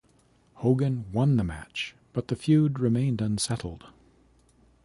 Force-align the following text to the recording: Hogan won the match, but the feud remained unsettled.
Hogan 0.63 1.05
won 1.11 1.37
the 1.37 1.43
match, 1.43 1.93
but 2.11 2.29
the 2.29 2.35
feud 2.35 2.79
remained 2.79 3.21
unsettled. 3.21 3.85